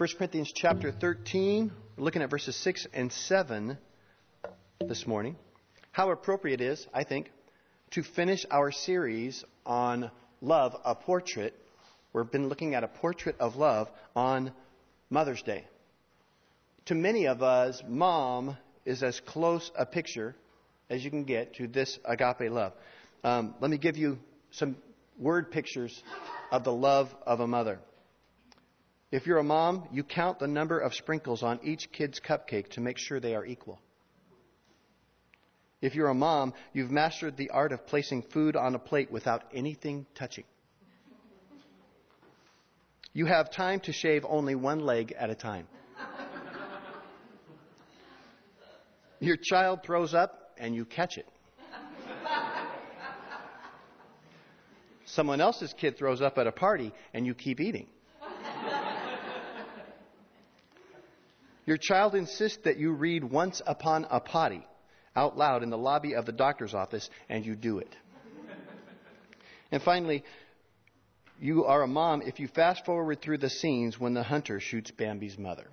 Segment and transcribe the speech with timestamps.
[0.00, 3.76] 1 Corinthians chapter 13, we're looking at verses 6 and 7
[4.88, 5.36] this morning.
[5.92, 7.30] How appropriate it is, I think,
[7.90, 10.10] to finish our series on
[10.40, 11.54] love, a portrait.
[12.14, 14.52] We've been looking at a portrait of love on
[15.10, 15.66] Mother's Day.
[16.86, 18.56] To many of us, mom
[18.86, 20.34] is as close a picture
[20.88, 22.72] as you can get to this agape love.
[23.22, 24.18] Um, let me give you
[24.50, 24.76] some
[25.18, 26.02] word pictures
[26.50, 27.80] of the love of a mother.
[29.10, 32.80] If you're a mom, you count the number of sprinkles on each kid's cupcake to
[32.80, 33.80] make sure they are equal.
[35.80, 39.44] If you're a mom, you've mastered the art of placing food on a plate without
[39.52, 40.44] anything touching.
[43.12, 45.66] You have time to shave only one leg at a time.
[49.18, 51.26] Your child throws up and you catch it.
[55.04, 57.88] Someone else's kid throws up at a party and you keep eating.
[61.70, 64.66] Your child insists that you read Once Upon a Potty
[65.14, 67.94] out loud in the lobby of the doctor's office, and you do it.
[69.70, 70.24] and finally,
[71.38, 74.90] you are a mom if you fast forward through the scenes when the hunter shoots
[74.90, 75.68] Bambi's mother.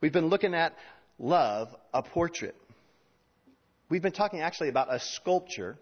[0.00, 0.74] We've been looking at
[1.20, 2.56] love, a portrait.
[3.88, 5.78] We've been talking actually about a sculpture.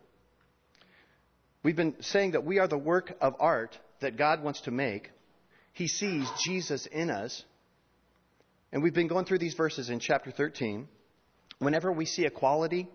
[1.62, 5.10] We've been saying that we are the work of art that God wants to make.
[5.72, 7.42] He sees Jesus in us.
[8.74, 10.88] And we've been going through these verses in chapter 13.
[11.60, 12.88] Whenever we see a quality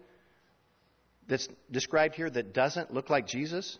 [1.26, 3.80] that's described here that doesn't look like Jesus,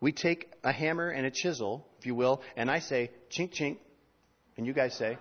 [0.00, 3.78] we take a hammer and a chisel, if you will, and I say, chink, chink.
[4.56, 5.18] And you guys say,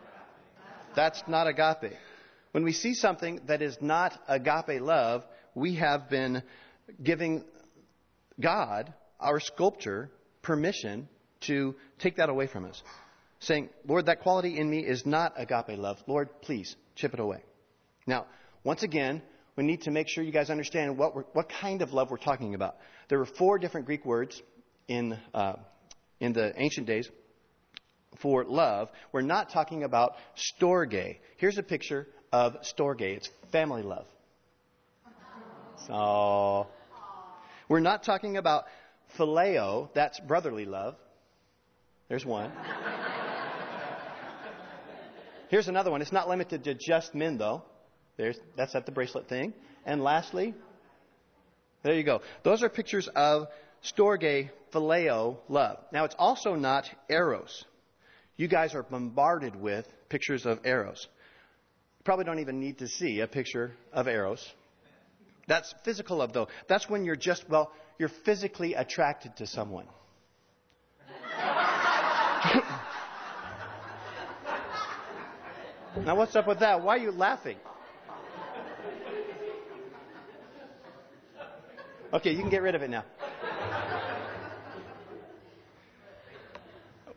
[0.95, 1.97] that's not agape.
[2.51, 6.43] When we see something that is not agape love, we have been
[7.01, 7.43] giving
[8.39, 10.11] God, our sculptor,
[10.43, 11.09] permission
[11.41, 12.83] to take that away from us
[13.39, 15.97] saying, Lord, that quality in me is not agape love.
[16.07, 17.41] Lord, please chip it away.
[18.05, 18.25] Now,
[18.63, 19.21] once again,
[19.55, 22.55] we need to make sure you guys understand what, what kind of love we're talking
[22.55, 22.75] about.
[23.07, 24.41] There were four different Greek words
[24.87, 25.53] in, uh,
[26.19, 27.09] in the ancient days
[28.21, 28.89] for love.
[29.11, 30.13] We're not talking about
[30.61, 31.17] storge.
[31.37, 33.01] Here's a picture of storge.
[33.01, 34.05] It's family love.
[35.87, 36.67] So,
[37.69, 38.65] we're not talking about
[39.17, 39.89] phileo.
[39.93, 40.95] That's brotherly love.
[42.09, 42.51] There's one.
[45.49, 46.01] Here's another one.
[46.01, 47.63] It's not limited to just men, though.
[48.17, 49.53] There's, that's at the bracelet thing.
[49.85, 50.53] And lastly,
[51.83, 52.21] there you go.
[52.43, 53.47] Those are pictures of
[53.83, 55.79] storge phileo love.
[55.91, 57.65] Now, it's also not eros.
[58.37, 61.07] You guys are bombarded with pictures of eros.
[61.97, 64.47] You probably don't even need to see a picture of eros.
[65.47, 66.47] That's physical love, though.
[66.67, 69.87] That's when you're just, well, you're physically attracted to someone.
[75.97, 76.83] Now, what's up with that?
[76.83, 77.57] Why are you laughing?
[82.13, 83.03] Okay, you can get rid of it now.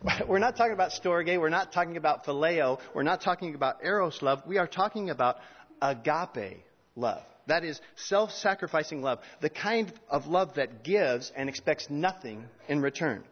[0.26, 1.38] We're not talking about storge.
[1.38, 2.78] We're not talking about phileo.
[2.94, 4.42] We're not talking about eros love.
[4.46, 5.36] We are talking about
[5.80, 6.64] agape
[6.96, 7.22] love.
[7.46, 9.20] That is self sacrificing love.
[9.40, 13.24] The kind of love that gives and expects nothing in return.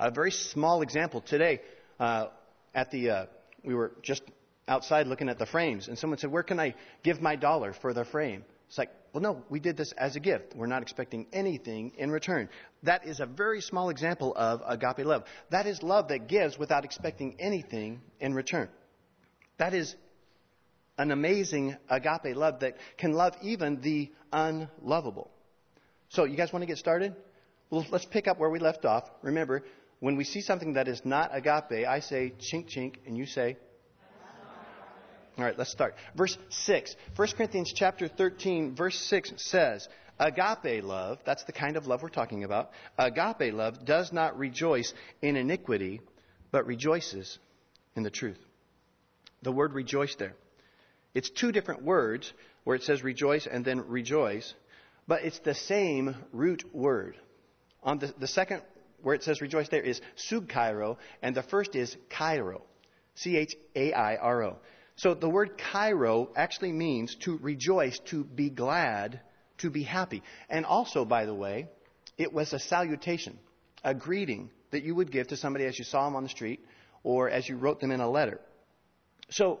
[0.00, 1.60] A very small example today
[2.00, 2.28] uh,
[2.74, 3.26] at the, uh,
[3.64, 4.22] we were just
[4.68, 7.92] outside looking at the frames, and someone said, Where can I give my dollar for
[7.92, 8.44] the frame?
[8.68, 10.54] It's like, well, no, we did this as a gift.
[10.54, 12.50] We're not expecting anything in return.
[12.82, 15.24] That is a very small example of agape love.
[15.50, 18.68] That is love that gives without expecting anything in return.
[19.56, 19.94] That is
[20.98, 25.30] an amazing agape love that can love even the unlovable.
[26.10, 27.14] So, you guys want to get started?
[27.70, 29.04] Well, let's pick up where we left off.
[29.22, 29.62] Remember,
[30.00, 33.56] when we see something that is not agape, I say chink chink, and you say
[35.38, 35.94] all right, let's start.
[36.16, 36.96] Verse 6.
[37.14, 39.88] 1 Corinthians chapter 13, verse 6 says,
[40.18, 42.70] Agape love, that's the kind of love we're talking about.
[42.98, 46.00] Agape love does not rejoice in iniquity,
[46.50, 47.38] but rejoices
[47.94, 48.38] in the truth.
[49.42, 50.34] The word rejoice there.
[51.14, 52.32] It's two different words
[52.64, 54.54] where it says rejoice and then rejoice,
[55.06, 57.16] but it's the same root word.
[57.84, 58.62] On the, the second
[59.02, 62.62] where it says rejoice there is subkairo, and the first is chairo.
[63.14, 64.56] C H A I R O.
[64.98, 69.20] So the word chairo actually means to rejoice, to be glad,
[69.58, 70.24] to be happy.
[70.50, 71.68] And also, by the way,
[72.16, 73.38] it was a salutation,
[73.84, 76.64] a greeting that you would give to somebody as you saw them on the street
[77.04, 78.40] or as you wrote them in a letter.
[79.30, 79.60] So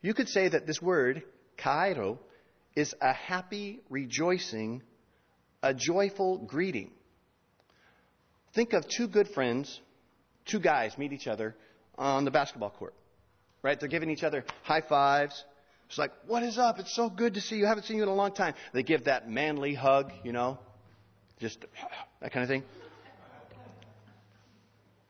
[0.00, 1.22] you could say that this word,
[1.56, 2.18] chairo,
[2.74, 4.82] is a happy, rejoicing,
[5.62, 6.90] a joyful greeting.
[8.52, 9.80] Think of two good friends,
[10.44, 11.54] two guys meet each other
[11.96, 12.94] on the basketball court,
[13.62, 13.78] right?
[13.78, 15.44] They're giving each other high fives.
[15.88, 16.78] It's like, what is up?
[16.78, 17.66] It's so good to see you.
[17.66, 18.54] I haven't seen you in a long time.
[18.72, 20.58] They give that manly hug, you know,
[21.38, 21.64] just
[22.20, 22.62] that kind of thing.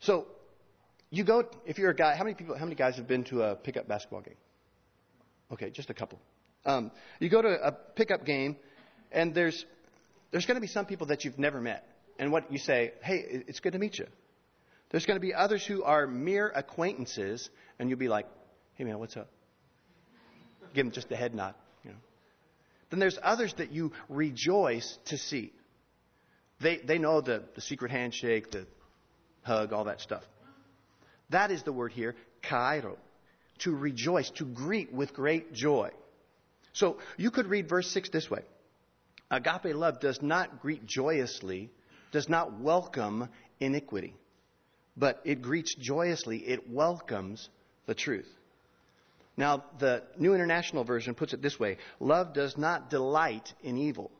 [0.00, 0.26] So,
[1.10, 3.42] you go, if you're a guy, how many people, how many guys have been to
[3.42, 4.34] a pickup basketball game?
[5.52, 6.18] Okay, just a couple.
[6.64, 6.90] Um,
[7.20, 8.56] you go to a pickup game,
[9.12, 9.64] and there's,
[10.30, 11.86] there's going to be some people that you've never met.
[12.18, 14.06] And what you say, hey, it's good to meet you.
[14.90, 17.48] There's going to be others who are mere acquaintances,
[17.78, 18.26] and you'll be like,
[18.74, 19.28] hey man, what's up?
[20.74, 21.54] Give them just a head nod.
[21.84, 21.96] You know.
[22.90, 25.52] Then there's others that you rejoice to see.
[26.60, 28.66] They, they know the, the secret handshake, the
[29.42, 30.22] hug, all that stuff.
[31.30, 32.96] That is the word here, chairo,
[33.60, 35.90] to rejoice, to greet with great joy.
[36.72, 38.42] So you could read verse 6 this way
[39.30, 41.70] Agape love does not greet joyously,
[42.12, 43.28] does not welcome
[43.60, 44.14] iniquity,
[44.96, 47.48] but it greets joyously, it welcomes
[47.86, 48.28] the truth.
[49.36, 54.10] Now, the New International Version puts it this way Love does not delight in evil,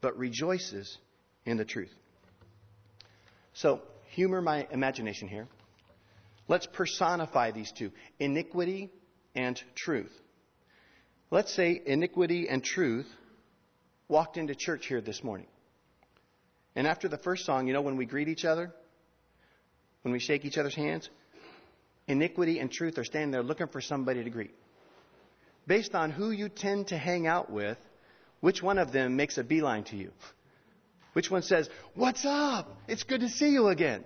[0.00, 0.98] but rejoices
[1.44, 1.92] in the truth.
[3.54, 5.46] So, humor my imagination here.
[6.48, 8.90] Let's personify these two iniquity
[9.34, 10.12] and truth.
[11.30, 13.06] Let's say iniquity and truth
[14.08, 15.46] walked into church here this morning.
[16.74, 18.72] And after the first song, you know, when we greet each other,
[20.02, 21.10] when we shake each other's hands,
[22.08, 24.54] iniquity and truth are standing there looking for somebody to greet.
[25.66, 27.78] Based on who you tend to hang out with,
[28.40, 30.10] which one of them makes a beeline to you?
[31.12, 32.74] Which one says, What's up?
[32.88, 34.04] It's good to see you again.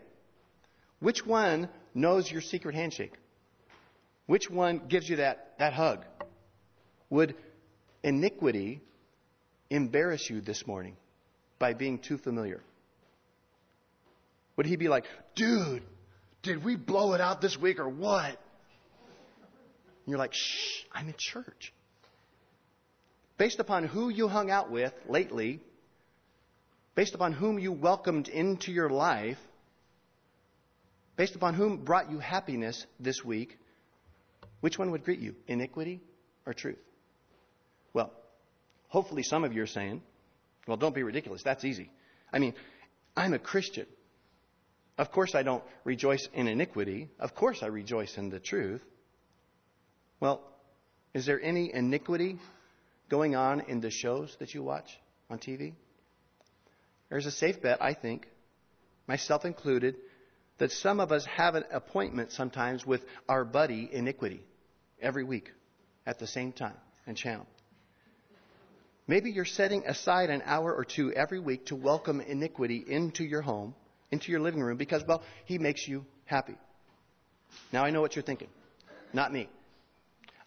[0.98, 3.12] Which one knows your secret handshake?
[4.26, 6.04] Which one gives you that, that hug?
[7.10, 7.34] Would
[8.02, 8.80] iniquity
[9.68, 10.96] embarrass you this morning
[11.58, 12.62] by being too familiar?
[14.56, 15.04] Would he be like,
[15.34, 15.82] dude,
[16.42, 18.28] did we blow it out this week or what?
[18.30, 21.72] And you're like, shh, I'm in church.
[23.38, 25.60] Based upon who you hung out with lately,
[26.94, 29.38] based upon whom you welcomed into your life,
[31.16, 33.58] based upon whom brought you happiness this week,
[34.60, 35.34] which one would greet you?
[35.46, 36.00] Iniquity
[36.46, 36.78] or truth?
[37.92, 38.12] Well,
[38.88, 40.02] hopefully some of you are saying,
[40.66, 41.42] well, don't be ridiculous.
[41.42, 41.90] That's easy.
[42.32, 42.54] I mean,
[43.16, 43.86] I'm a Christian.
[44.98, 47.08] Of course, I don't rejoice in iniquity.
[47.18, 48.82] Of course, I rejoice in the truth.
[50.20, 50.42] Well,
[51.14, 52.38] is there any iniquity
[53.08, 54.88] going on in the shows that you watch
[55.28, 55.74] on TV?
[57.08, 58.26] There's a safe bet, I think,
[59.06, 59.96] myself included,
[60.58, 64.42] that some of us have an appointment sometimes with our buddy iniquity
[65.00, 65.50] every week
[66.06, 67.46] at the same time and channel.
[69.06, 73.42] Maybe you're setting aside an hour or two every week to welcome iniquity into your
[73.42, 73.74] home,
[74.12, 76.54] into your living room, because, well, he makes you happy.
[77.72, 78.48] Now I know what you're thinking.
[79.12, 79.48] Not me.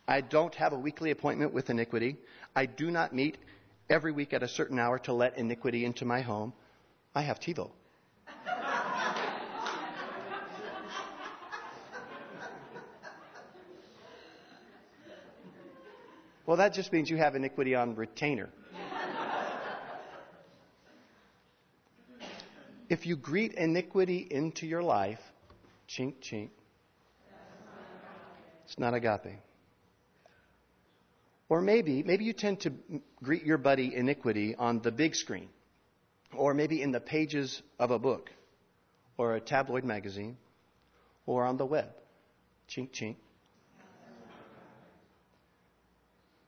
[0.08, 2.18] I don't have a weekly appointment with iniquity.
[2.56, 3.38] I do not meet
[3.90, 6.54] every week at a certain hour to let iniquity into my home.
[7.14, 7.72] I have TiVo.
[16.46, 18.50] Well, that just means you have iniquity on retainer.
[22.96, 25.20] If you greet iniquity into your life,
[25.90, 26.48] chink, chink,
[28.64, 29.34] it's not agape.
[31.50, 32.72] Or maybe, maybe you tend to
[33.22, 35.50] greet your buddy iniquity on the big screen,
[36.34, 38.32] or maybe in the pages of a book,
[39.18, 40.38] or a tabloid magazine,
[41.26, 41.90] or on the web.
[42.70, 43.18] Chink, chink.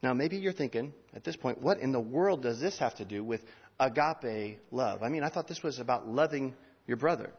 [0.02, 3.04] Now, maybe you're thinking at this point, what in the world does this have to
[3.04, 3.42] do with
[3.78, 5.02] agape love?
[5.02, 6.54] I mean, I thought this was about loving
[6.86, 7.30] your brother.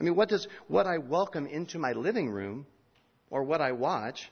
[0.00, 2.66] I mean, what does what I welcome into my living room,
[3.30, 4.30] or what I watch,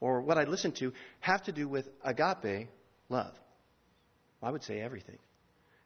[0.00, 2.68] or what I listen to have to do with agape
[3.08, 3.32] love?
[4.40, 5.18] Well, I would say everything.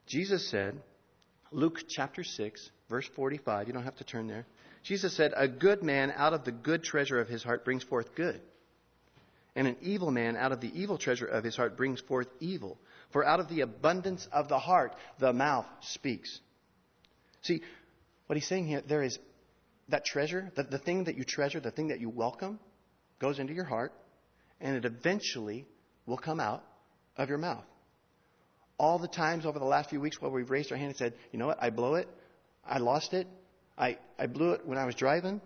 [0.06, 0.78] Jesus said,
[1.50, 4.46] Luke chapter 6, verse 45, you don't have to turn there.
[4.82, 8.14] Jesus said, A good man out of the good treasure of his heart brings forth
[8.14, 8.40] good
[9.54, 12.78] and an evil man out of the evil treasure of his heart brings forth evil.
[13.12, 16.40] For out of the abundance of the heart, the mouth speaks.
[17.42, 17.62] See,
[18.26, 19.18] what he's saying here, there is
[19.88, 22.58] that treasure, the, the thing that you treasure, the thing that you welcome,
[23.18, 23.92] goes into your heart,
[24.60, 25.66] and it eventually
[26.06, 26.64] will come out
[27.16, 27.64] of your mouth.
[28.78, 31.14] All the times over the last few weeks where we've raised our hand and said,
[31.30, 32.08] you know what, I blow it,
[32.64, 33.26] I lost it,
[33.76, 35.40] I, I blew it when I was driving,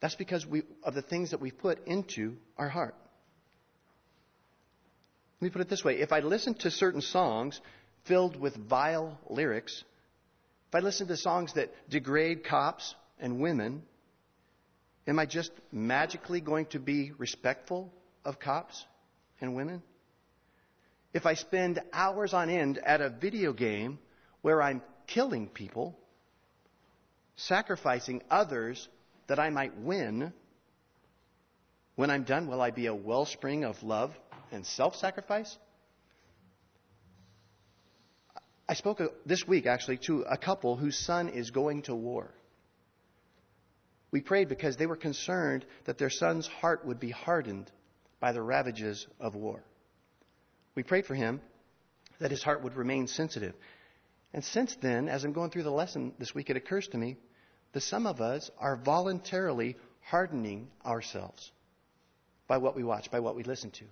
[0.00, 2.96] that's because we, of the things that we've put into our heart.
[5.42, 5.98] Let me put it this way.
[5.98, 7.60] If I listen to certain songs
[8.04, 9.82] filled with vile lyrics,
[10.68, 13.82] if I listen to songs that degrade cops and women,
[15.06, 17.92] Am I just magically going to be respectful
[18.24, 18.84] of cops
[19.40, 19.82] and women?
[21.12, 23.98] If I spend hours on end at a video game
[24.42, 25.98] where I'm killing people,
[27.36, 28.88] sacrificing others
[29.26, 30.32] that I might win,
[31.96, 34.14] when I'm done, will I be a wellspring of love
[34.52, 35.56] and self sacrifice?
[38.68, 42.32] I spoke this week actually to a couple whose son is going to war.
[44.10, 47.70] We prayed because they were concerned that their son's heart would be hardened
[48.20, 49.64] by the ravages of war.
[50.74, 51.40] We prayed for him
[52.20, 53.54] that his heart would remain sensitive.
[54.32, 57.16] And since then, as I'm going through the lesson this week, it occurs to me
[57.72, 61.50] that some of us are voluntarily hardening ourselves
[62.46, 63.84] by what we watch, by what we listen to.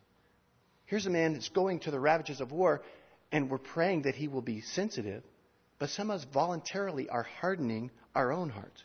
[0.91, 2.83] Here's a man that's going to the ravages of war,
[3.31, 5.23] and we're praying that he will be sensitive,
[5.79, 8.83] but some of us voluntarily are hardening our own hearts.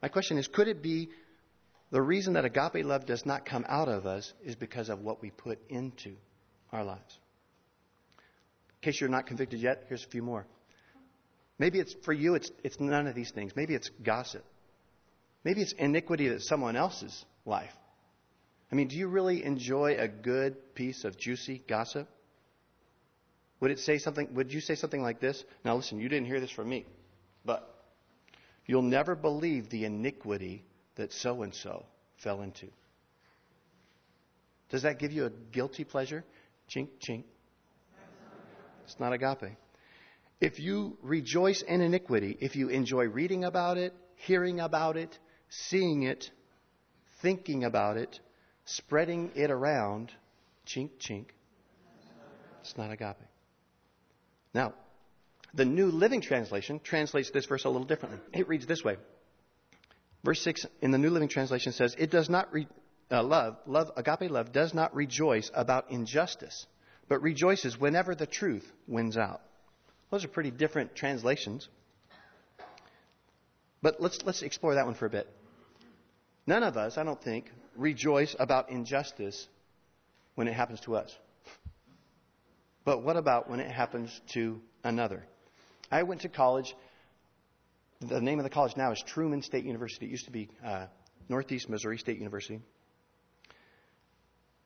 [0.00, 1.10] My question is could it be
[1.90, 5.20] the reason that agape love does not come out of us is because of what
[5.20, 6.14] we put into
[6.72, 7.18] our lives?
[8.16, 10.46] In case you're not convicted yet, here's a few more.
[11.58, 13.54] Maybe it's for you, it's, it's none of these things.
[13.54, 14.44] Maybe it's gossip.
[15.44, 17.74] Maybe it's iniquity that's someone else's life.
[18.74, 22.08] I mean, do you really enjoy a good piece of juicy gossip?
[23.60, 24.34] Would it say something?
[24.34, 25.44] Would you say something like this?
[25.64, 26.84] Now, listen, you didn't hear this from me,
[27.44, 27.74] but
[28.66, 30.64] You'll never believe the iniquity
[30.96, 31.84] that so and so
[32.16, 32.68] fell into.
[34.70, 36.24] Does that give you a guilty pleasure?
[36.70, 37.24] Chink, chink.
[38.84, 39.56] It's not agape.
[40.40, 46.02] If you rejoice in iniquity, if you enjoy reading about it, hearing about it, seeing
[46.02, 46.30] it,
[47.22, 48.20] thinking about it,
[48.64, 50.12] spreading it around,
[50.66, 51.26] chink, chink,
[52.60, 53.16] it's not agape.
[54.54, 54.72] Now,
[55.52, 58.20] the New Living Translation translates this verse a little differently.
[58.32, 58.96] It reads this way.
[60.24, 62.66] Verse 6 in the New Living Translation says, It does not re-
[63.10, 66.66] uh, love, love, agape love does not rejoice about injustice,
[67.08, 69.42] but rejoices whenever the truth wins out.
[70.10, 71.68] Those are pretty different translations.
[73.82, 75.28] But let's, let's explore that one for a bit.
[76.46, 79.48] None of us, I don't think, rejoice about injustice
[80.34, 81.16] when it happens to us.
[82.84, 85.24] But what about when it happens to another?
[85.90, 86.74] I went to college.
[88.00, 90.06] The name of the college now is Truman State University.
[90.06, 90.86] It used to be uh,
[91.28, 92.60] Northeast Missouri State University.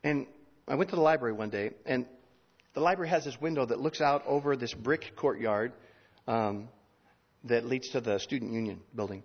[0.03, 0.27] And
[0.67, 2.07] I went to the library one day, and
[2.75, 5.73] the library has this window that looks out over this brick courtyard
[6.27, 6.69] um,
[7.45, 9.23] that leads to the Student Union building.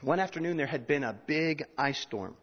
[0.00, 2.36] One afternoon, there had been a big ice storm,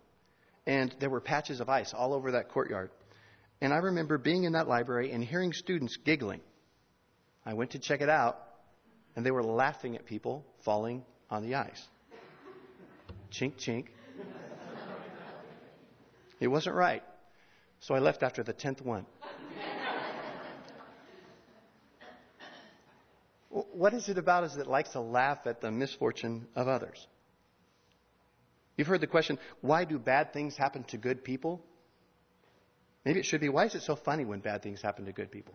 [0.70, 2.92] and there were patches of ice all over that courtyard.
[3.60, 6.42] And I remember being in that library and hearing students giggling.
[7.44, 8.38] I went to check it out,
[9.16, 11.88] and they were laughing at people falling on the ice.
[13.32, 13.88] chink, chink.
[16.40, 17.02] It wasn't right.
[17.80, 19.08] So I left after the tenth one.
[23.50, 27.08] what is it about us that likes to laugh at the misfortune of others?
[28.80, 31.62] You've heard the question, why do bad things happen to good people?
[33.04, 35.32] Maybe it should be, why is it so funny when bad things happen to good
[35.32, 35.54] people?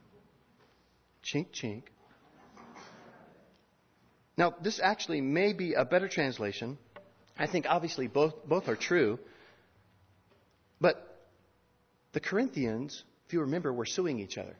[1.24, 1.84] Chink, chink.
[4.36, 6.76] Now, this actually may be a better translation.
[7.38, 9.18] I think obviously both, both are true.
[10.78, 11.24] But
[12.12, 14.54] the Corinthians, if you remember, were suing each other.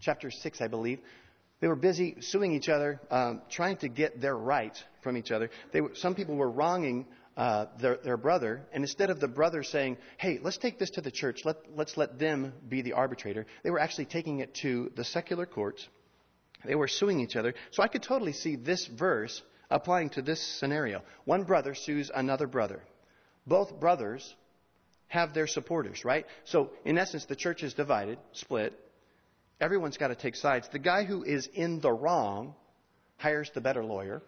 [0.00, 1.00] Chapter 6, I believe.
[1.60, 5.50] They were busy suing each other, um, trying to get their rights from each other.
[5.74, 7.04] Were, some people were wronging
[7.38, 11.00] uh, their, their, brother, and instead of the brother saying, hey, let's take this to
[11.00, 14.92] the church, let, let's let them be the arbitrator, they were actually taking it to
[14.96, 15.88] the secular courts
[16.64, 17.54] they were suing each other.
[17.70, 21.02] So I could totally see this verse applying to this scenario.
[21.24, 22.82] One brother sues another brother.
[23.46, 24.34] Both brothers
[25.08, 26.26] have their supporters, right?
[26.44, 28.78] So in essence, the church is divided, split.
[29.60, 30.68] Everyone's got to take sides.
[30.70, 32.54] The guy who is in the wrong
[33.16, 34.22] hires the better lawyer,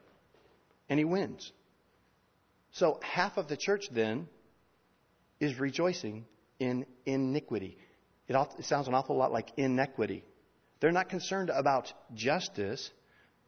[0.89, 1.53] and he wins.
[2.73, 4.29] So half of the church then
[5.39, 6.27] is rejoicing
[6.59, 7.79] in iniquity.
[8.29, 10.25] It, sounds an awful lot like inequity.
[10.79, 12.91] They're not concerned about justice.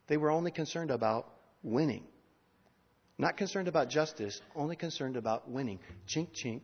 [0.09, 1.29] They were only concerned about
[1.63, 2.05] winning.
[3.19, 5.79] Not concerned about justice, only concerned about winning.
[6.09, 6.63] Chink, chink.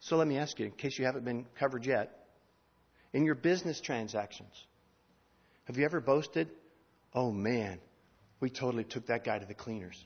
[0.00, 2.26] So let me ask you, in case you haven't been covered yet,
[3.12, 4.52] in your business transactions,
[5.64, 6.48] have you ever boasted,
[7.14, 7.78] oh man,
[8.40, 10.02] we totally took that guy to the cleaners?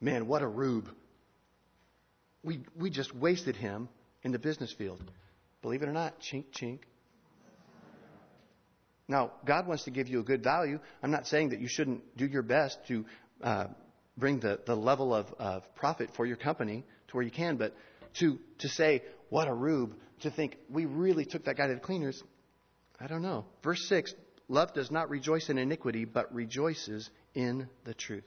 [0.00, 0.88] Man, what a rube.
[2.42, 3.88] We, we just wasted him
[4.22, 5.02] in the business field.
[5.62, 6.80] Believe it or not, chink, chink.
[9.08, 10.78] Now, God wants to give you a good value.
[11.02, 13.04] I'm not saying that you shouldn't do your best to
[13.42, 13.66] uh,
[14.16, 17.74] bring the, the level of, of profit for your company to where you can, but
[18.20, 21.80] to, to say, what a rube, to think we really took that guy to the
[21.80, 22.22] cleaners,
[23.00, 23.46] I don't know.
[23.62, 24.14] Verse 6
[24.48, 28.24] Love does not rejoice in iniquity, but rejoices in the truth.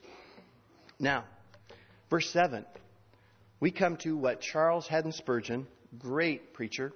[0.99, 1.25] Now,
[2.09, 2.65] verse 7,
[3.59, 5.67] we come to what Charles Haddon Spurgeon,
[5.97, 6.93] great preacher,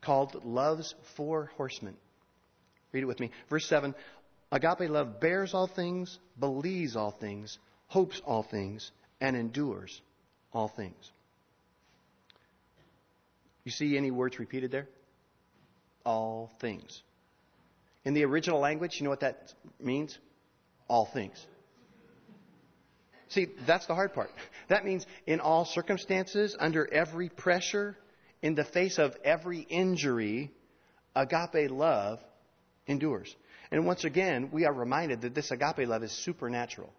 [0.00, 1.96] called love's four horsemen.
[2.92, 3.30] Read it with me.
[3.50, 3.94] Verse 7
[4.52, 8.90] Agape love bears all things, believes all things, hopes all things,
[9.20, 10.00] and endures
[10.52, 11.10] all things.
[13.64, 14.86] You see any words repeated there?
[16.04, 17.02] All things.
[18.04, 20.16] In the original language, you know what that means?
[20.88, 21.44] All things.
[23.28, 24.30] See, that's the hard part.
[24.68, 27.96] That means in all circumstances, under every pressure,
[28.40, 30.52] in the face of every injury,
[31.14, 32.20] agape love
[32.86, 33.34] endures.
[33.70, 36.92] And once again, we are reminded that this agape love is supernatural.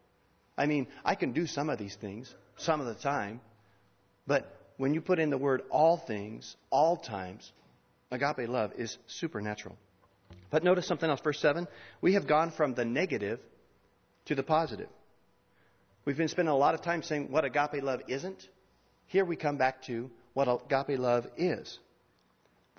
[0.58, 3.40] I mean, I can do some of these things some of the time,
[4.26, 7.52] but when you put in the word all things, all times,
[8.12, 9.76] agape love is supernatural.
[10.50, 11.22] But notice something else.
[11.22, 11.68] Verse 7
[12.02, 13.40] we have gone from the negative
[14.28, 14.90] to the positive.
[16.06, 18.48] We've been spending a lot of time saying what agape love isn't.
[19.08, 21.80] Here we come back to what agape love is.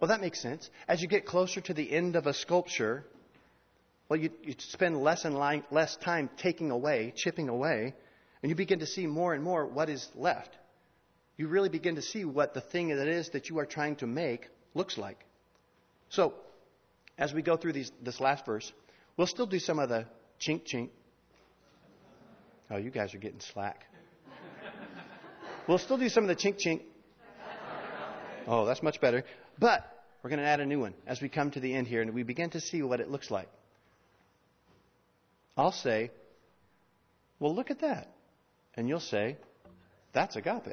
[0.00, 0.70] Well, that makes sense.
[0.86, 3.04] As you get closer to the end of a sculpture,
[4.08, 5.36] well, you, you spend less and
[5.70, 7.94] less time taking away, chipping away,
[8.42, 10.56] and you begin to see more and more what is left.
[11.36, 14.06] You really begin to see what the thing that is that you are trying to
[14.06, 15.18] make looks like.
[16.08, 16.34] So,
[17.18, 18.72] as we go through these, this last verse,
[19.16, 20.06] we'll still do some of the
[20.40, 20.90] chink chink.
[22.70, 23.86] Oh, you guys are getting slack.
[25.66, 26.82] we'll still do some of the chink chink.
[28.46, 29.24] Oh, that's much better.
[29.58, 29.84] But
[30.22, 32.14] we're going to add a new one as we come to the end here and
[32.14, 33.48] we begin to see what it looks like.
[35.56, 36.10] I'll say,
[37.40, 38.10] well, look at that.
[38.74, 39.36] And you'll say,
[40.12, 40.66] that's agape.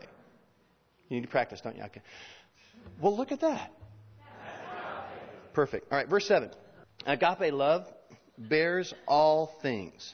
[1.10, 1.84] You need to practice, don't you?
[1.84, 2.02] Okay.
[3.02, 3.72] Well, look at that.
[5.54, 5.92] Perfect.
[5.92, 6.52] All right, verse 7.
[7.06, 7.88] Agape love
[8.38, 10.14] bears all things.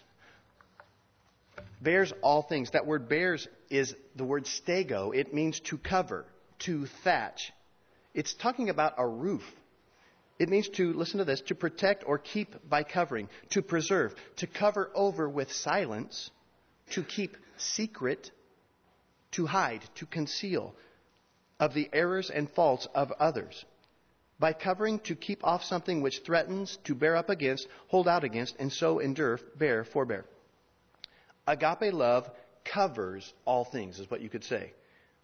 [1.82, 2.72] Bears all things.
[2.72, 5.16] That word bears is the word stego.
[5.16, 6.26] It means to cover,
[6.60, 7.52] to thatch.
[8.14, 9.44] It's talking about a roof.
[10.40, 14.48] It means to, listen to this, to protect or keep by covering, to preserve, to
[14.48, 16.32] cover over with silence,
[16.92, 18.32] to keep secret,
[19.32, 20.76] to hide, to conceal
[21.60, 23.66] of the errors and faults of others
[24.42, 28.56] by covering to keep off something which threatens, to bear up against, hold out against,
[28.58, 30.26] and so endure, bear, forbear.
[31.52, 32.30] Agape love
[32.64, 34.72] covers all things, is what you could say.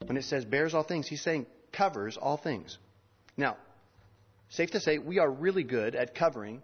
[0.05, 2.77] When it says bears all things, he's saying covers all things.
[3.37, 3.55] Now,
[4.49, 6.61] safe to say, we are really good at covering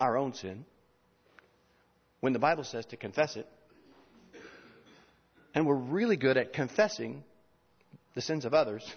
[0.00, 0.64] our own sin
[2.20, 3.48] when the Bible says to confess it.
[5.52, 7.24] And we're really good at confessing
[8.14, 8.88] the sins of others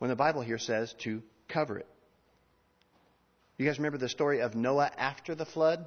[0.00, 1.86] when the Bible here says to cover it.
[3.56, 5.86] You guys remember the story of Noah after the flood?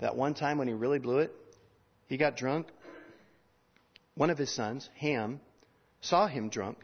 [0.00, 1.32] That one time when he really blew it,
[2.06, 2.66] he got drunk.
[4.14, 5.40] One of his sons, Ham,
[6.00, 6.78] saw him drunk,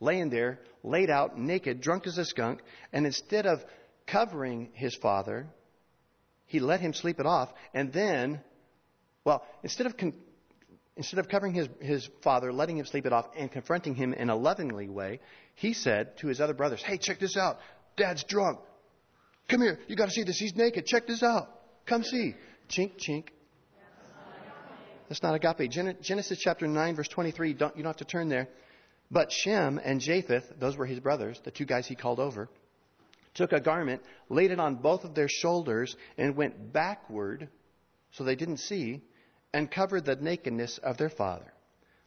[0.00, 2.60] laying there, laid out, naked, drunk as a skunk,
[2.92, 3.62] and instead of
[4.06, 5.46] covering his father,
[6.46, 8.40] he let him sleep it off, and then,
[9.24, 10.14] well, instead of con-
[10.96, 14.30] instead of covering his, his father, letting him sleep it off, and confronting him in
[14.30, 15.20] a lovingly way,
[15.54, 17.58] he said to his other brothers, Hey, check this out.
[17.96, 18.60] Dad's drunk.
[19.48, 19.78] Come here.
[19.88, 20.38] You got to see this.
[20.38, 20.86] He's naked.
[20.86, 21.48] Check this out.
[21.86, 22.34] Come see.
[22.68, 23.28] Chink, chink.
[25.08, 25.70] That's not agape.
[25.70, 28.48] Genesis chapter 9, verse 23, don't, you don't have to turn there.
[29.10, 32.48] But Shem and Japheth, those were his brothers, the two guys he called over,
[33.34, 37.48] took a garment, laid it on both of their shoulders, and went backward
[38.12, 39.02] so they didn't see,
[39.52, 41.52] and covered the nakedness of their father.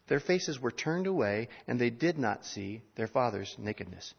[0.08, 4.14] Their faces were turned away, and they did not see their father's nakedness.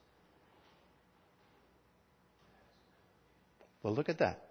[3.82, 4.44] Well, look at that.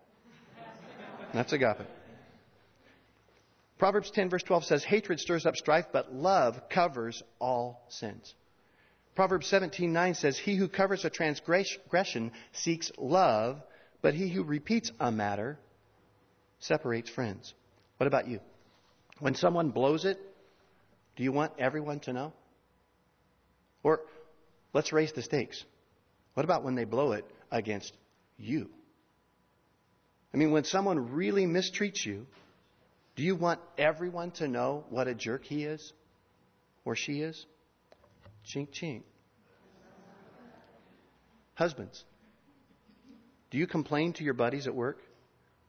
[1.33, 1.85] That's agape.
[3.77, 8.33] Proverbs 10, verse 12 says, Hatred stirs up strife, but love covers all sins.
[9.15, 13.61] Proverbs 17, 9 says, He who covers a transgression seeks love,
[14.01, 15.59] but he who repeats a matter
[16.59, 17.53] separates friends.
[17.97, 18.39] What about you?
[19.19, 20.19] When someone blows it,
[21.15, 22.33] do you want everyone to know?
[23.83, 24.01] Or
[24.73, 25.63] let's raise the stakes.
[26.33, 27.93] What about when they blow it against
[28.37, 28.69] you?
[30.33, 32.27] I mean, when someone really mistreats you,
[33.17, 35.91] do you want everyone to know what a jerk he is
[36.86, 37.47] or she is?
[38.45, 39.01] Chink, chink.
[41.56, 42.06] Husbands,
[43.49, 45.01] do you complain to your buddies at work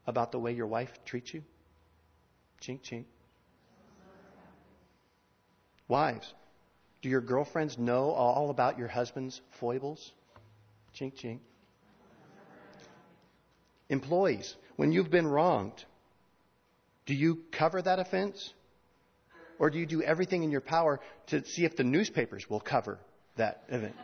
[0.07, 1.43] about the way your wife treats you?
[2.61, 3.05] Chink, chink.
[5.89, 6.35] Wives,
[7.01, 10.13] do your girlfriends know all about your husband's foibles?
[10.95, 11.39] Chink, chink.
[13.89, 15.87] Employees, when you've been wronged,
[17.09, 18.53] do you cover that offense?
[19.59, 23.01] Or do you do everything in your power to see if the newspapers will cover
[23.37, 23.97] that event?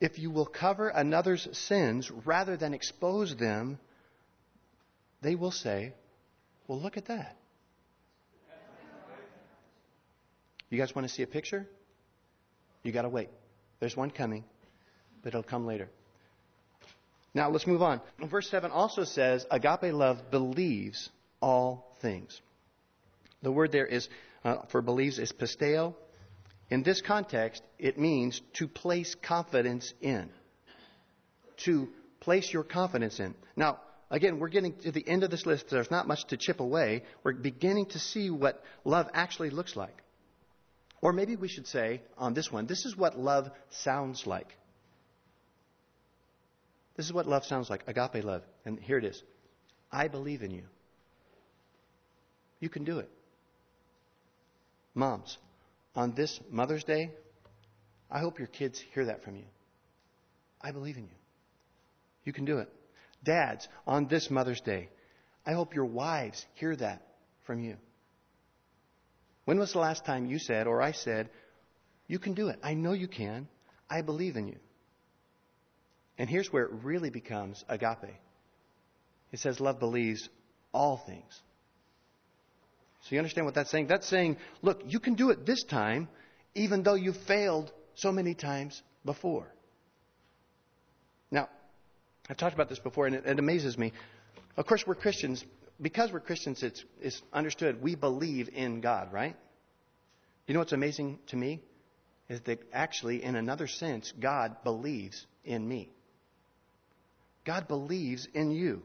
[0.00, 3.80] if you will cover another's sins rather than expose them,
[5.20, 5.94] they will say,
[6.68, 7.36] Well, look at that.
[10.70, 11.66] You guys want to see a picture?
[12.84, 13.30] You got to wait.
[13.80, 14.44] There's one coming,
[15.24, 15.90] but it'll come later.
[17.34, 18.00] Now let's move on.
[18.18, 22.40] Verse 7 also says, Agape love believes all things.
[23.42, 24.08] The word there is,
[24.44, 25.94] uh, for believes, is pisteo.
[26.70, 30.30] In this context, it means to place confidence in.
[31.64, 31.88] To
[32.20, 33.34] place your confidence in.
[33.56, 35.66] Now, again, we're getting to the end of this list.
[35.70, 37.02] There's not much to chip away.
[37.22, 40.02] We're beginning to see what love actually looks like.
[41.02, 44.54] Or maybe we should say on this one, this is what love sounds like.
[47.00, 48.42] This is what love sounds like agape love.
[48.66, 49.22] And here it is
[49.90, 50.64] I believe in you.
[52.58, 53.08] You can do it.
[54.94, 55.38] Moms,
[55.96, 57.10] on this Mother's Day,
[58.10, 59.46] I hope your kids hear that from you.
[60.60, 61.16] I believe in you.
[62.24, 62.68] You can do it.
[63.24, 64.90] Dads, on this Mother's Day,
[65.46, 67.00] I hope your wives hear that
[67.44, 67.78] from you.
[69.46, 71.30] When was the last time you said, or I said,
[72.08, 72.58] You can do it?
[72.62, 73.48] I know you can.
[73.88, 74.58] I believe in you.
[76.20, 78.14] And here's where it really becomes agape
[79.32, 80.28] it says, Love believes
[80.70, 81.40] all things.
[83.00, 83.86] So you understand what that's saying?
[83.86, 86.08] That's saying, look, you can do it this time,
[86.54, 89.50] even though you've failed so many times before.
[91.30, 91.48] Now,
[92.28, 93.94] I've talked about this before, and it, it amazes me.
[94.58, 95.42] Of course, we're Christians.
[95.80, 99.36] Because we're Christians, it's, it's understood we believe in God, right?
[100.46, 101.62] You know what's amazing to me?
[102.28, 105.90] Is that actually, in another sense, God believes in me.
[107.44, 108.82] God believes in you.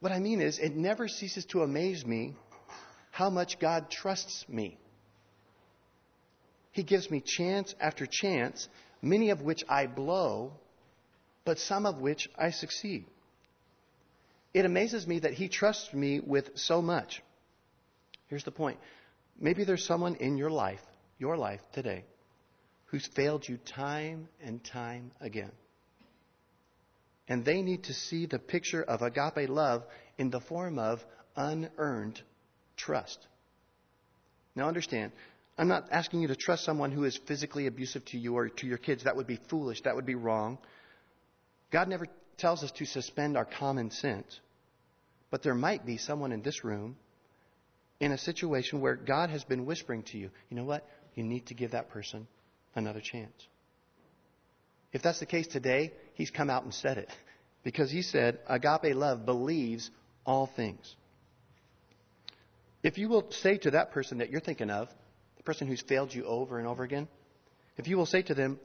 [0.00, 2.34] What I mean is, it never ceases to amaze me
[3.12, 4.78] how much God trusts me.
[6.72, 8.68] He gives me chance after chance,
[9.00, 10.54] many of which I blow,
[11.44, 13.06] but some of which I succeed.
[14.54, 17.22] It amazes me that He trusts me with so much.
[18.26, 18.78] Here's the point.
[19.38, 20.82] Maybe there's someone in your life,
[21.18, 22.04] your life today,
[22.86, 25.52] who's failed you time and time again.
[27.28, 29.84] And they need to see the picture of agape love
[30.18, 31.04] in the form of
[31.36, 32.20] unearned
[32.76, 33.18] trust.
[34.54, 35.12] Now understand,
[35.56, 38.66] I'm not asking you to trust someone who is physically abusive to you or to
[38.66, 39.04] your kids.
[39.04, 39.82] That would be foolish.
[39.82, 40.58] That would be wrong.
[41.70, 42.06] God never
[42.38, 44.40] tells us to suspend our common sense.
[45.30, 46.96] But there might be someone in this room
[48.00, 50.86] in a situation where God has been whispering to you, you know what?
[51.14, 52.26] You need to give that person
[52.74, 53.32] another chance.
[54.92, 57.10] If that's the case today, He's come out and said it.
[57.62, 59.90] Because He said, agape love believes
[60.24, 60.96] all things.
[62.82, 64.88] If you will say to that person that you're thinking of,
[65.36, 67.08] the person who's failed you over and over again,
[67.76, 68.58] if you will say to them,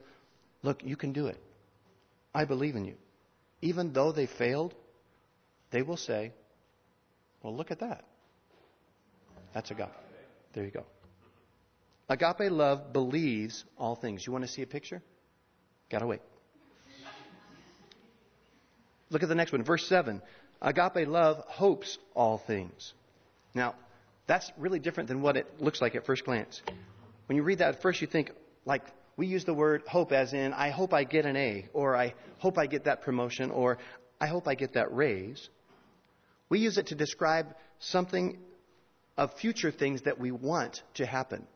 [0.64, 1.38] Look, you can do it.
[2.34, 2.96] I believe in you.
[3.62, 4.74] Even though they failed,
[5.72, 6.34] they will say,
[7.42, 8.04] Well, look at that.
[9.54, 9.90] That's agape.
[10.54, 10.86] There you go.
[12.10, 14.26] Agape love believes all things.
[14.26, 15.02] You want to see a picture?
[15.90, 16.22] Gotta wait.
[19.10, 20.22] Look at the next one, verse 7.
[20.62, 22.94] Agape love hopes all things.
[23.54, 23.76] Now,
[24.26, 26.62] that's really different than what it looks like at first glance.
[27.28, 28.32] When you read that at first, you think,
[28.66, 28.84] like,
[29.16, 32.14] we use the word hope as in, I hope I get an A, or I
[32.40, 33.78] hope I get that promotion, or
[34.20, 35.50] I hope I get that raise.
[36.50, 38.38] We use it to describe something
[39.18, 41.48] of future things that we want to happen.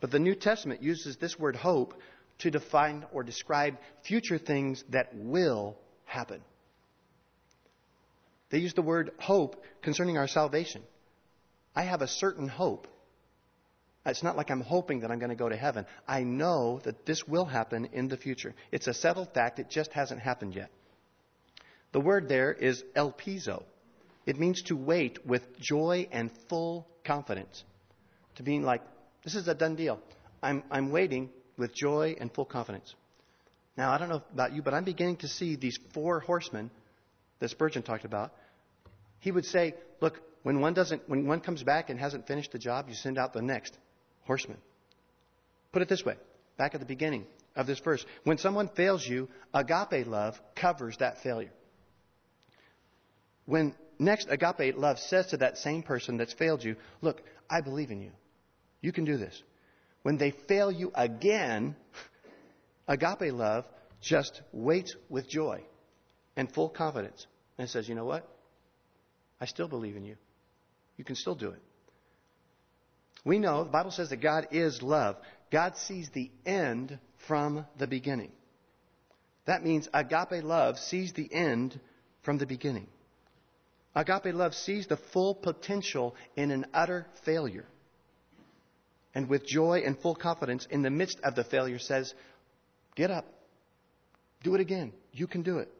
[0.00, 1.94] But the New Testament uses this word hope
[2.38, 6.42] to define or describe future things that will happen.
[8.50, 10.82] They use the word hope concerning our salvation.
[11.74, 12.86] I have a certain hope.
[14.04, 15.84] It's not like I'm hoping that I'm going to go to heaven.
[16.06, 18.54] I know that this will happen in the future.
[18.70, 19.58] It's a settled fact.
[19.58, 20.70] It just hasn't happened yet.
[21.92, 23.64] The word there is elpizo.
[24.24, 27.64] It means to wait with joy and full confidence.
[28.36, 28.82] To being like,
[29.24, 30.00] this is a done deal.
[30.42, 32.94] I'm, I'm waiting with joy and full confidence.
[33.76, 36.70] Now, I don't know about you, but I'm beginning to see these four horsemen
[37.38, 38.32] that Spurgeon talked about.
[39.20, 42.58] He would say, look, when one doesn't, when one comes back and hasn't finished the
[42.58, 43.76] job, you send out the next
[44.24, 44.58] horseman.
[45.72, 46.16] Put it this way,
[46.56, 48.04] back at the beginning of this verse.
[48.24, 51.50] When someone fails you, agape love covers that failure.
[53.44, 57.90] When next agape love says to that same person that's failed you, look, I believe
[57.90, 58.12] in you.
[58.80, 59.42] You can do this.
[60.02, 61.74] When they fail you again,
[62.88, 63.64] agape love
[64.00, 65.64] just waits with joy
[66.36, 67.26] and full confidence
[67.58, 68.28] and says, You know what?
[69.40, 70.16] I still believe in you.
[70.96, 71.62] You can still do it.
[73.24, 75.16] We know the Bible says that God is love.
[75.50, 78.32] God sees the end from the beginning.
[79.46, 81.78] That means agape love sees the end
[82.22, 82.88] from the beginning.
[83.94, 87.66] Agape love sees the full potential in an utter failure.
[89.14, 92.12] And with joy and full confidence in the midst of the failure says,
[92.94, 93.26] Get up.
[94.42, 94.92] Do it again.
[95.12, 95.72] You can do it.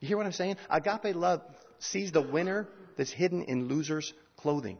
[0.00, 0.56] You hear what I'm saying?
[0.68, 1.42] Agape love
[1.78, 4.78] sees the winner that's hidden in losers' clothing.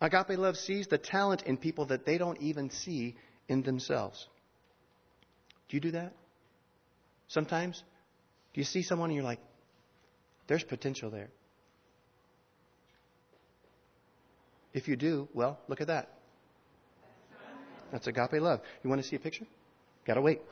[0.00, 3.16] Agape love sees the talent in people that they don't even see
[3.48, 4.28] in themselves.
[5.68, 6.12] Do you do that?
[7.28, 7.82] Sometimes?
[8.52, 9.40] Do you see someone and you're like,
[10.46, 11.30] there's potential there?
[14.74, 16.10] If you do, well, look at that.
[17.92, 18.60] That's agape love.
[18.82, 19.46] You want to see a picture?
[20.04, 20.42] Gotta wait.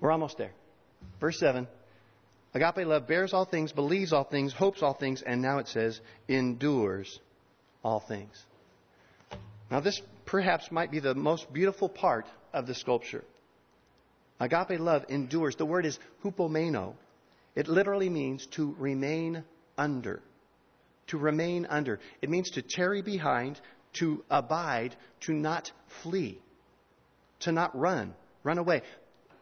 [0.00, 0.52] We're almost there.
[1.20, 1.66] Verse 7
[2.54, 6.00] Agape love bears all things, believes all things, hopes all things, and now it says,
[6.28, 7.20] endures
[7.84, 8.44] all things.
[9.70, 13.24] Now, this perhaps might be the most beautiful part of the sculpture.
[14.40, 15.56] Agape love endures.
[15.56, 16.94] The word is hupomeno.
[17.54, 19.44] It literally means to remain
[19.76, 20.22] under.
[21.08, 21.98] To remain under.
[22.22, 23.60] It means to tarry behind,
[23.94, 25.70] to abide, to not
[26.02, 26.38] flee,
[27.40, 28.82] to not run, run away.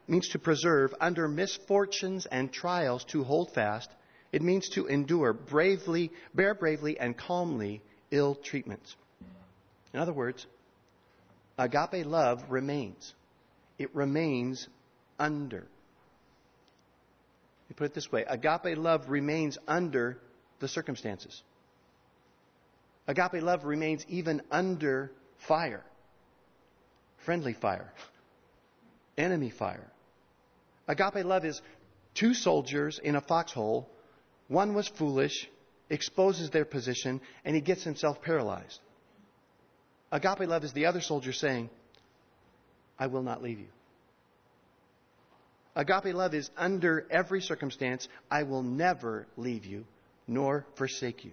[0.09, 3.91] Means to preserve under misfortunes and trials, to hold fast.
[4.33, 8.95] It means to endure bravely, bear bravely and calmly ill treatments.
[9.93, 10.47] In other words,
[11.59, 13.15] agape love remains.
[13.79, 14.69] It remains
[15.19, 15.67] under.
[17.69, 20.19] You put it this way agape love remains under
[20.61, 21.43] the circumstances.
[23.09, 25.11] Agape love remains even under
[25.49, 25.83] fire
[27.27, 27.93] friendly fire,
[29.19, 29.91] enemy fire.
[30.89, 31.61] Agape love is
[32.15, 33.89] two soldiers in a foxhole.
[34.49, 35.49] One was foolish,
[35.91, 38.81] exposes their position, and he gets himself paralyzed.
[40.13, 41.69] Agape love is the other soldier saying,
[42.99, 43.69] I will not leave you.
[45.75, 49.85] Agape love is under every circumstance, I will never leave you
[50.27, 51.33] nor forsake you.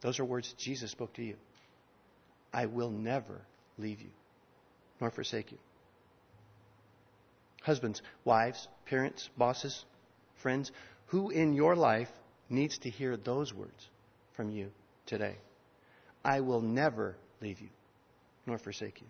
[0.00, 1.34] Those are words Jesus spoke to you.
[2.52, 3.40] I will never
[3.78, 4.10] leave you
[5.00, 5.58] nor forsake you.
[7.68, 9.84] Husbands, wives, parents, bosses,
[10.36, 10.72] friends,
[11.08, 12.08] who in your life
[12.48, 13.88] needs to hear those words
[14.32, 14.70] from you
[15.04, 15.36] today?
[16.24, 17.68] I will never leave you
[18.46, 19.06] nor forsake you.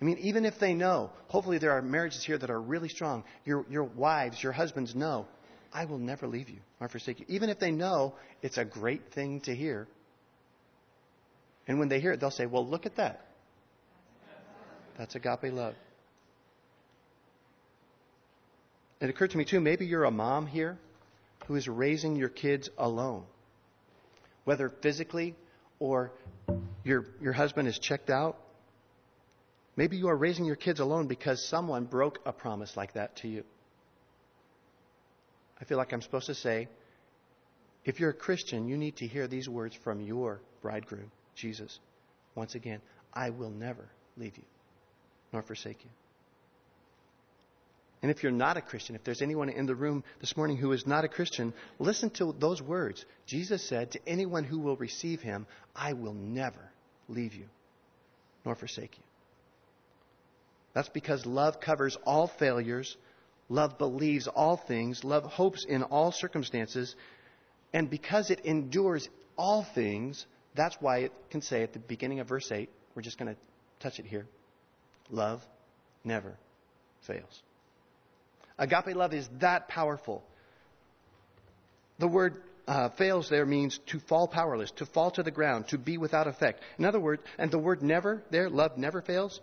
[0.00, 3.22] I mean, even if they know, hopefully there are marriages here that are really strong.
[3.44, 5.28] Your, your wives, your husbands know,
[5.72, 7.26] I will never leave you nor forsake you.
[7.28, 9.86] Even if they know it's a great thing to hear.
[11.68, 13.24] And when they hear it, they'll say, Well, look at that.
[14.98, 15.76] That's agape love.
[19.02, 20.78] It occurred to me, too, maybe you're a mom here
[21.46, 23.24] who is raising your kids alone,
[24.44, 25.34] whether physically
[25.80, 26.12] or
[26.84, 28.38] your, your husband is checked out.
[29.74, 33.28] Maybe you are raising your kids alone because someone broke a promise like that to
[33.28, 33.42] you.
[35.60, 36.68] I feel like I'm supposed to say,
[37.84, 41.80] if you're a Christian, you need to hear these words from your bridegroom, Jesus.
[42.36, 42.80] Once again,
[43.12, 44.44] I will never leave you
[45.32, 45.90] nor forsake you.
[48.02, 50.72] And if you're not a Christian, if there's anyone in the room this morning who
[50.72, 53.04] is not a Christian, listen to those words.
[53.26, 56.70] Jesus said, To anyone who will receive him, I will never
[57.08, 57.46] leave you
[58.44, 59.04] nor forsake you.
[60.74, 62.96] That's because love covers all failures,
[63.48, 66.96] love believes all things, love hopes in all circumstances,
[67.72, 72.28] and because it endures all things, that's why it can say at the beginning of
[72.28, 73.40] verse 8, we're just going to
[73.80, 74.26] touch it here
[75.10, 75.42] love
[76.04, 76.36] never
[77.06, 77.42] fails.
[78.58, 80.22] Agape love is that powerful.
[81.98, 85.78] The word uh, fails there means to fall powerless, to fall to the ground, to
[85.78, 86.62] be without effect.
[86.78, 89.40] In other words, and the word never there, love never fails,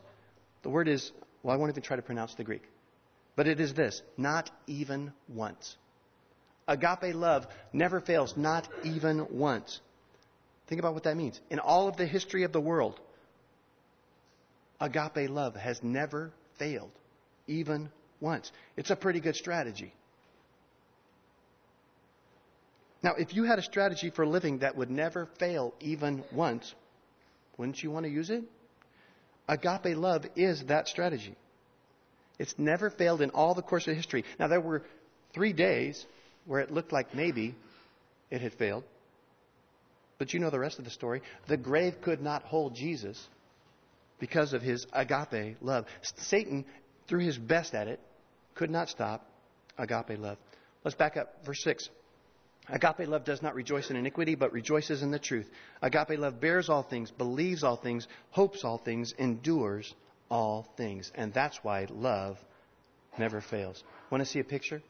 [0.64, 1.12] the word is,
[1.44, 2.64] well, I won't even try to pronounce the Greek.
[3.36, 5.78] But it is this not even once.
[6.68, 9.80] Agape love never fails, not even once.
[10.68, 11.40] Think about what that means.
[11.50, 13.00] In all of the history of the world,
[14.80, 16.92] agape love has never failed,
[17.48, 17.90] even
[18.22, 18.52] once.
[18.76, 19.94] It's a pretty good strategy.
[23.02, 26.74] Now, if you had a strategy for living that would never fail even once,
[27.58, 28.44] wouldn't you want to use it?
[29.48, 31.36] Agape love is that strategy.
[32.38, 34.26] It's never failed in all the course of history.
[34.38, 34.84] Now, there were
[35.34, 36.06] three days
[36.46, 37.56] where it looked like maybe
[38.30, 38.84] it had failed.
[40.18, 41.22] But you know the rest of the story.
[41.48, 43.28] The grave could not hold Jesus
[44.20, 45.86] because of his agape love.
[46.18, 46.66] Satan,
[47.08, 48.00] threw his best at it,
[48.60, 49.26] could not stop
[49.78, 50.38] agape love.
[50.84, 51.46] Let's back up.
[51.46, 51.90] Verse 6.
[52.68, 55.50] Agape love does not rejoice in iniquity, but rejoices in the truth.
[55.82, 59.94] Agape love bears all things, believes all things, hopes all things, endures
[60.30, 61.10] all things.
[61.16, 62.38] And that's why love
[63.18, 63.82] never fails.
[64.12, 64.82] Want to see a picture?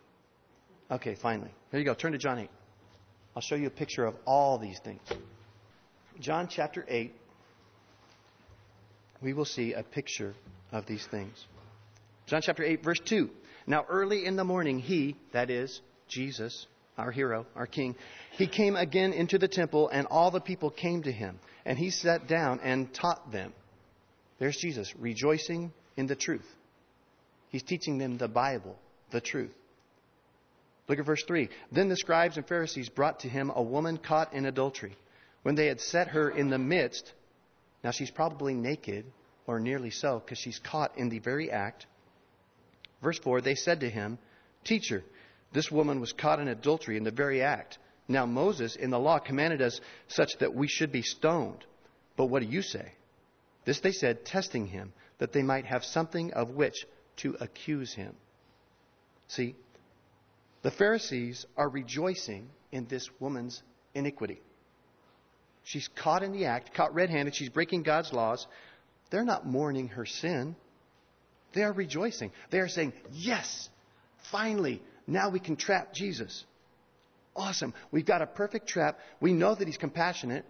[0.89, 1.51] Okay, finally.
[1.69, 1.93] Here you go.
[1.93, 2.49] Turn to John 8.
[3.36, 5.01] I'll show you a picture of all these things.
[6.19, 7.13] John chapter 8,
[9.21, 10.34] we will see a picture
[10.71, 11.45] of these things.
[12.25, 13.29] John chapter 8, verse 2.
[13.67, 16.67] Now, early in the morning, he, that is, Jesus,
[16.98, 17.95] our hero, our king,
[18.32, 21.39] he came again into the temple, and all the people came to him.
[21.65, 23.54] And he sat down and taught them.
[24.39, 26.48] There's Jesus, rejoicing in the truth.
[27.50, 28.78] He's teaching them the Bible,
[29.12, 29.54] the truth.
[30.88, 31.50] Look at verse 3.
[31.72, 34.98] Then the scribes and Pharisees brought to him a woman caught in adultery.
[35.43, 37.13] When they had set her in the midst,
[37.84, 39.06] now she's probably naked,
[39.45, 41.86] or nearly so, because she's caught in the very act.
[43.02, 44.18] Verse 4 They said to him,
[44.64, 45.04] Teacher,
[45.54, 47.78] this woman was caught in adultery in the very act.
[48.08, 51.66] Now Moses in the law commanded us such that we should be stoned.
[52.18, 52.92] But what do you say?
[53.66, 56.86] This they said, testing him, that they might have something of which
[57.18, 58.16] to accuse him.
[59.28, 59.56] See,
[60.62, 63.62] the Pharisees are rejoicing in this woman's
[63.94, 64.42] iniquity.
[65.64, 67.36] She's caught in the act, caught red handed.
[67.36, 68.48] She's breaking God's laws.
[69.12, 70.56] They're not mourning her sin.
[71.54, 72.32] They are rejoicing.
[72.52, 73.70] They are saying, Yes,
[74.32, 76.46] finally, now we can trap Jesus.
[77.36, 77.74] Awesome.
[77.92, 79.00] We've got a perfect trap.
[79.22, 80.46] We know that he's compassionate,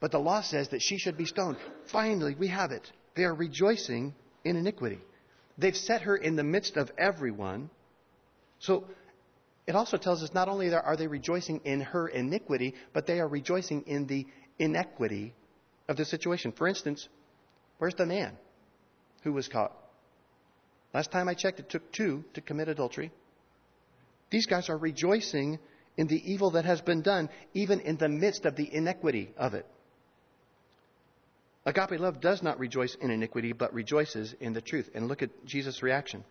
[0.00, 1.56] but the law says that she should be stoned.
[1.90, 2.90] Finally, we have it.
[3.14, 5.00] They are rejoicing in iniquity.
[5.56, 7.70] They've set her in the midst of everyone.
[8.60, 8.84] So
[9.66, 13.28] it also tells us not only are they rejoicing in her iniquity, but they are
[13.28, 14.26] rejoicing in the
[14.58, 15.34] inequity
[15.88, 16.52] of the situation.
[16.52, 17.08] For instance,
[17.78, 18.36] where's the man
[19.24, 19.72] who was caught?
[20.94, 23.10] Last time I checked, it took two to commit adultery.
[24.30, 25.58] These guys are rejoicing
[25.96, 29.54] in the evil that has been done, even in the midst of the inequity of
[29.54, 29.66] it.
[31.66, 34.88] Agape love does not rejoice in iniquity, but rejoices in the truth.
[34.94, 36.24] And look at Jesus' reaction.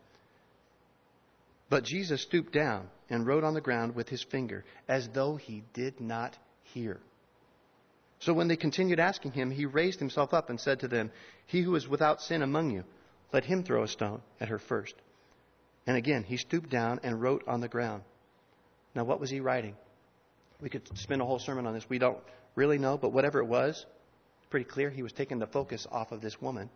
[1.69, 5.63] But Jesus stooped down and wrote on the ground with his finger, as though he
[5.73, 6.99] did not hear.
[8.19, 11.11] So when they continued asking him, he raised himself up and said to them,
[11.45, 12.83] He who is without sin among you,
[13.33, 14.95] let him throw a stone at her first.
[15.85, 18.03] And again, he stooped down and wrote on the ground.
[18.95, 19.75] Now, what was he writing?
[20.61, 21.87] We could spend a whole sermon on this.
[21.89, 22.17] We don't
[22.55, 23.85] really know, but whatever it was,
[24.49, 26.69] pretty clear he was taking the focus off of this woman.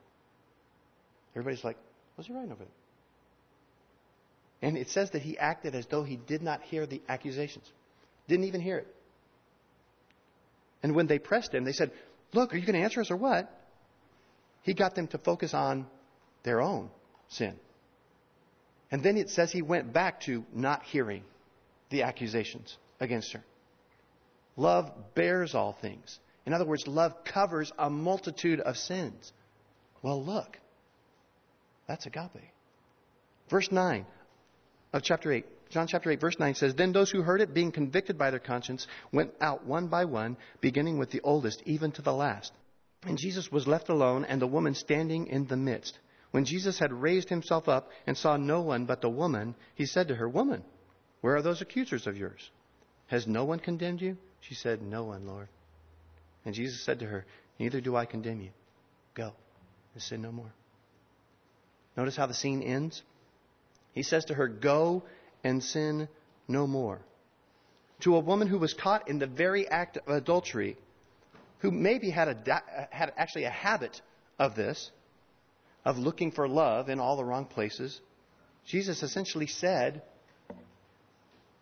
[1.35, 1.77] Everybody's like,
[2.15, 2.73] what's he writing over there?
[4.61, 7.65] And it says that he acted as though he did not hear the accusations,
[8.27, 8.87] didn't even hear it.
[10.83, 11.91] And when they pressed him, they said,
[12.33, 13.51] Look, are you going to answer us or what?
[14.61, 15.85] He got them to focus on
[16.43, 16.89] their own
[17.29, 17.55] sin.
[18.91, 21.23] And then it says he went back to not hearing
[21.89, 23.43] the accusations against her.
[24.57, 26.19] Love bears all things.
[26.45, 29.31] In other words, love covers a multitude of sins.
[30.01, 30.57] Well, look.
[31.87, 32.51] That's agape.
[33.49, 34.05] Verse 9
[34.93, 35.45] of chapter 8.
[35.69, 38.39] John chapter 8, verse 9 says, Then those who heard it, being convicted by their
[38.39, 42.51] conscience, went out one by one, beginning with the oldest, even to the last.
[43.03, 45.97] And Jesus was left alone, and the woman standing in the midst.
[46.31, 50.07] When Jesus had raised himself up and saw no one but the woman, he said
[50.07, 50.63] to her, Woman,
[51.19, 52.49] where are those accusers of yours?
[53.07, 54.17] Has no one condemned you?
[54.39, 55.49] She said, No one, Lord.
[56.45, 57.25] And Jesus said to her,
[57.59, 58.51] Neither do I condemn you.
[59.13, 59.33] Go
[59.93, 60.51] and sin no more.
[61.97, 63.03] Notice how the scene ends?
[63.93, 65.03] He says to her, Go
[65.43, 66.07] and sin
[66.47, 67.01] no more.
[68.01, 70.77] To a woman who was caught in the very act of adultery,
[71.59, 74.01] who maybe had, a, had actually a habit
[74.39, 74.89] of this,
[75.83, 77.99] of looking for love in all the wrong places,
[78.65, 80.01] Jesus essentially said,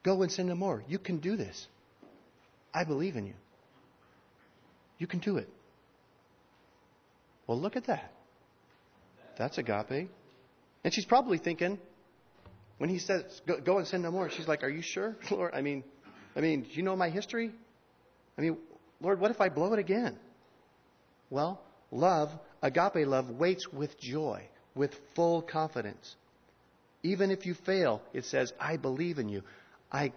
[0.03, 0.83] Go and sin no more.
[0.87, 1.67] You can do this.
[2.73, 3.33] I believe in you.
[4.97, 5.49] You can do it.
[7.47, 8.13] Well, look at that.
[9.37, 10.09] That's agape.
[10.83, 11.79] And she's probably thinking,
[12.77, 15.53] when he says, go, go and sin no more, she's like, Are you sure, Lord?
[15.53, 15.83] I mean,
[16.35, 17.51] I mean, do you know my history?
[18.37, 18.57] I mean,
[19.01, 20.17] Lord, what if I blow it again?
[21.29, 21.61] Well,
[21.91, 26.15] love Agape love waits with joy, with full confidence.
[27.03, 29.43] Even if you fail, it says, I believe in you.
[29.91, 30.11] I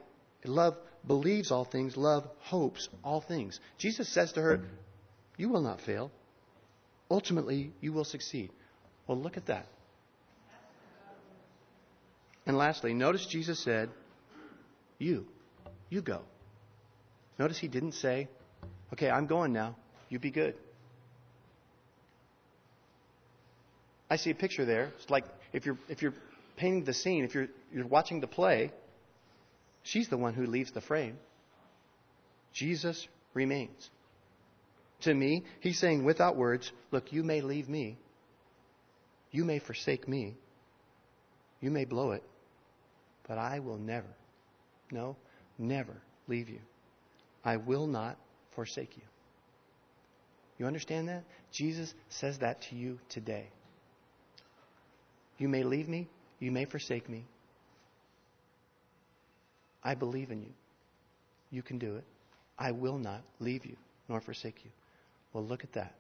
[0.45, 0.76] love
[1.07, 3.61] believes all things, love hopes all things.
[3.78, 4.61] Jesus says to her,
[5.36, 6.11] You will not fail.
[7.11, 8.51] Ultimately, you will succeed.
[9.07, 9.66] Well, look at that.
[12.47, 13.90] And lastly, notice Jesus said,
[14.99, 15.26] You,
[15.88, 16.22] you go.
[17.38, 18.28] Notice he didn't say,
[18.93, 19.76] Okay, I'm going now.
[20.09, 20.55] You be good.
[24.13, 24.93] I see a picture there.
[25.01, 26.13] It's like if you're if you're
[26.59, 28.71] painting the scene, if you're you're watching the play,
[29.85, 31.17] she's the one who leaves the frame.
[32.53, 33.89] Jesus remains.
[35.05, 37.97] To me, he's saying without words, look, you may leave me.
[39.31, 40.37] You may forsake me.
[41.63, 42.23] You may blow it.
[43.27, 44.15] But I will never,
[44.91, 45.17] no,
[45.57, 45.97] never
[46.29, 46.61] leave you.
[47.43, 48.19] I will not
[48.55, 49.05] forsake you.
[50.59, 51.25] You understand that?
[51.51, 53.49] Jesus says that to you today.
[55.43, 56.07] You may leave me,
[56.38, 57.24] you may forsake me.
[59.82, 60.53] I believe in you.
[61.51, 62.05] You can do it.
[62.57, 63.74] I will not leave you
[64.09, 64.70] nor forsake you.
[65.32, 65.97] Well, look at that.